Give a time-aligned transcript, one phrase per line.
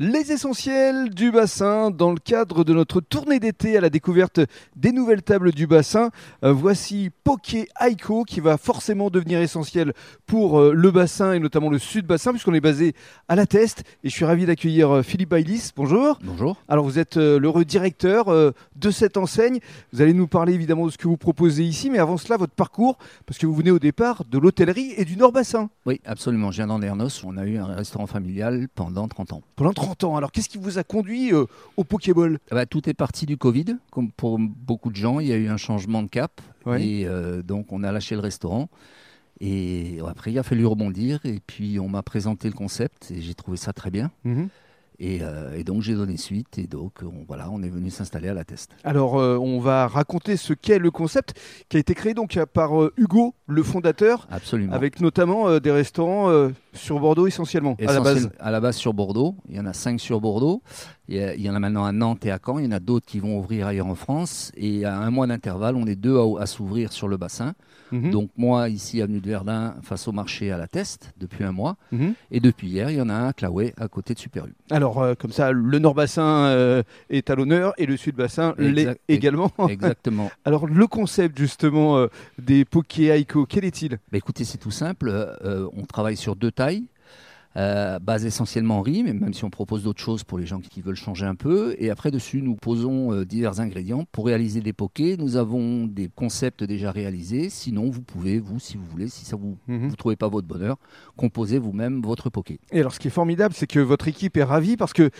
[0.00, 4.38] Les essentiels du bassin dans le cadre de notre tournée d'été à la découverte
[4.76, 6.10] des nouvelles tables du bassin.
[6.44, 9.92] Euh, voici Poké Aiko qui va forcément devenir essentiel
[10.24, 12.94] pour euh, le bassin et notamment le sud bassin puisqu'on est basé
[13.26, 15.72] à la Teste et je suis ravi d'accueillir euh, Philippe Bailis.
[15.74, 16.20] Bonjour.
[16.22, 16.62] Bonjour.
[16.68, 19.58] Alors vous êtes l'heureux directeur de cette enseigne.
[19.92, 22.54] Vous allez nous parler évidemment de ce que vous proposez ici mais avant cela votre
[22.54, 25.70] parcours parce que vous venez au départ de l'hôtellerie et du Nord Bassin.
[25.86, 26.52] Oui, absolument.
[26.52, 27.24] Je viens d'Andernos.
[27.24, 29.42] On a eu un restaurant familial pendant 30 ans.
[29.56, 32.38] Pendant 30 alors, qu'est-ce qui vous a conduit euh, au Pokéball?
[32.50, 33.76] Ah bah, Tout est parti du Covid.
[33.90, 36.40] Comme pour beaucoup de gens, il y a eu un changement de cap.
[36.80, 38.68] Et euh, donc, on a lâché le restaurant.
[39.40, 41.20] Et après, il a fallu rebondir.
[41.24, 44.10] Et puis, on m'a présenté le concept et j'ai trouvé ça très bien.
[45.00, 48.34] Euh, et, donc j'ai donné suite et donc on, voilà, on est venu s'installer à
[48.34, 48.72] la Teste.
[48.84, 51.34] Alors on va raconter ce qu'est le concept
[51.68, 54.72] qui a été créé donc par Hugo, le fondateur, Absolument.
[54.72, 58.30] avec notamment des restaurants sur Bordeaux essentiellement, à la base.
[58.40, 60.62] À la base sur Bordeaux, il y en a cinq sur Bordeaux.
[61.10, 62.58] Il y, en a maintenant à Nantes et à Caen.
[62.58, 64.52] Il y en a d'autres qui vont ouvrir ailleurs en France.
[64.56, 67.54] Et à un mois d'intervalle, on est deux à, s'ouvrir sur le bassin.
[67.92, 68.10] Mhm.
[68.10, 71.76] Donc moi, ici, avenue de Verdun, face au marché à la Teste, depuis un mois.
[71.92, 72.12] Mhm.
[72.30, 74.54] Et depuis hier, il y en a un à Claouet, à côté de Super U.
[74.70, 79.52] Alors, euh, comme ça, le Nord-Bassin euh, est à l'honneur et le Sud-Bassin l'est également.
[79.68, 80.30] Exactement.
[80.46, 82.06] Alors, le concept, justement, euh,
[82.38, 83.98] des Poké Aiko, quel est-il?
[84.10, 85.12] Bah, Écoutez, c'est tout simple.
[85.44, 86.84] on travaille sur deux tailles.
[87.56, 90.82] Euh, base essentiellement riz, mais même si on propose d'autres choses pour les gens qui
[90.82, 91.74] veulent changer un peu.
[91.78, 94.04] Et après, dessus, nous posons euh, divers ingrédients.
[94.12, 97.48] Pour réaliser des pokés, nous avons des concepts déjà réalisés.
[97.48, 99.96] Sinon, vous pouvez, vous, si vous voulez, si ça vous ne mhm.
[99.96, 100.76] trouvez pas votre bonheur,
[101.16, 102.60] composer vous-même votre poké.
[102.70, 105.10] Et alors, ce qui est formidable, c'est que votre équipe est ravie parce que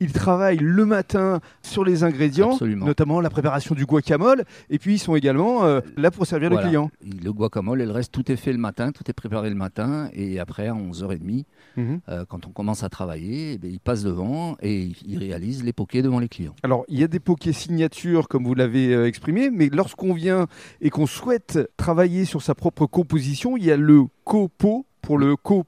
[0.00, 4.98] ils travaillent le matin sur les ingrédients, notamment la préparation du guacamole, et puis ils
[4.98, 6.90] sont également euh, là pour servir le client.
[7.02, 10.08] Le guacamole et le reste, tout est fait le matin, tout est préparé le matin,
[10.12, 11.44] et après à 11h30,
[11.76, 12.00] mhm.
[12.08, 16.02] euh, quand on commence à travailler, eh ils passent devant et ils réalisent les pokés
[16.02, 16.54] devant les clients.
[16.62, 20.46] Alors il y a des pokés signatures, comme vous l'avez euh, exprimé, mais lorsqu'on vient
[20.80, 25.36] et qu'on souhaite travailler sur sa propre composition, il y a le copo pour le
[25.36, 25.64] co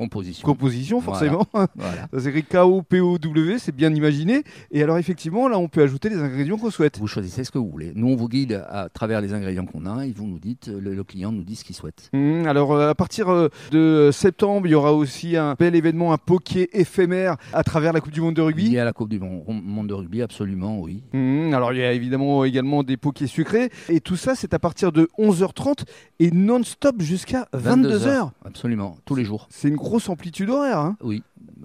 [0.00, 0.46] Composition.
[0.46, 1.46] Composition, forcément.
[1.54, 4.44] Ça s'écrit K-O-P-O-W, c'est bien imaginé.
[4.70, 6.98] Et alors, effectivement, là, on peut ajouter les ingrédients qu'on souhaite.
[6.98, 7.92] Vous choisissez ce que vous voulez.
[7.94, 11.04] Nous, on vous guide à travers les ingrédients qu'on a et vous nous dites, le,
[11.04, 12.08] client nous dit ce qu'il souhaite.
[12.14, 16.14] Mmh, alors, euh, à partir euh, de septembre, il y aura aussi un bel événement,
[16.14, 18.64] un poké éphémère à travers la Coupe du Monde de rugby.
[18.64, 21.02] Il y a la Coupe du Monde de rugby, absolument, oui.
[21.12, 23.68] Mmh, alors, il y a évidemment également des pokés sucrés.
[23.90, 25.84] Et tout ça, c'est à partir de 11h30
[26.20, 28.30] et non-stop jusqu'à 22h.
[28.46, 29.46] absolument, tous les jours.
[29.50, 30.78] C'est une grosse amplitude horaire.
[30.78, 30.96] Hein.
[31.02, 31.22] oui,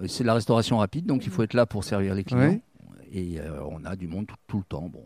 [0.08, 2.58] c'est la restauration rapide, donc il faut être là pour servir les clients
[3.12, 4.88] et euh, on a du monde tout, le temps.
[4.88, 5.04] Bon,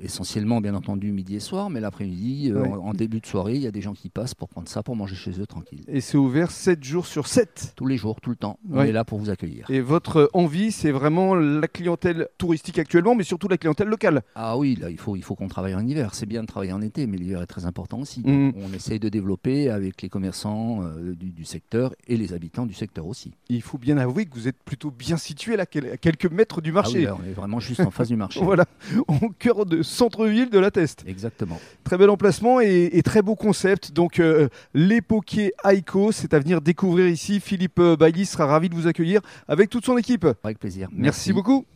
[0.00, 3.66] essentiellement, bien entendu, midi et soir, mais l'après-midi, euh, en, début de soirée, il y
[3.66, 5.82] a des gens qui passent pour prendre ça, pour manger chez eux tranquille.
[5.88, 8.58] Et c'est ouvert 7 jours sur 7 Tous les jours, tout le temps.
[8.70, 9.70] On est là pour vous accueillir.
[9.70, 14.56] Et votre envie, c'est vraiment la clientèle touristique actuellement, mais surtout la clientèle locale Ah
[14.56, 16.14] oui, là, il faut, il faut qu'on travaille en hiver.
[16.14, 18.20] C'est bien de travailler en été, mais l'hiver est très important aussi.
[18.20, 18.52] Mm.
[18.56, 23.06] On essaye de développer avec les commerçants euh, du, secteur et les habitants du secteur
[23.06, 23.32] aussi.
[23.48, 26.72] Il faut bien avouer que vous êtes plutôt bien situé là, à quelques mètres du
[26.72, 27.06] marché.
[27.06, 28.40] Ah oui, est vraiment juste en face du marché.
[28.42, 28.64] voilà,
[29.08, 31.04] au cœur de centre-ville de la Teste.
[31.06, 31.60] Exactement.
[31.84, 33.92] Très bel emplacement et, très beau concept.
[33.92, 37.40] Donc, euh, l'époquet Aiko, c'est à venir découvrir ici.
[37.40, 40.26] Philippe Bailly sera ravi de vous accueillir avec toute son équipe.
[40.44, 40.88] Avec plaisir.
[40.92, 41.66] Merci beaucoup.